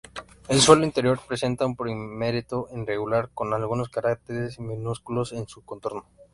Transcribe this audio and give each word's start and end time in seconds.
El 0.47 0.59
suelo 0.59 0.83
interior 0.83 1.19
presenta 1.27 1.63
un 1.67 1.75
perímetro 1.75 2.67
irregular, 2.73 3.29
con 3.35 3.53
algunos 3.53 3.89
cráteres 3.89 4.59
minúsculos 4.59 5.31
en 5.31 5.47
su 5.47 5.63
contorno. 5.63 6.07